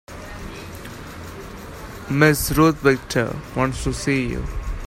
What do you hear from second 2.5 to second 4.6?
Ruth Victor wants to see you.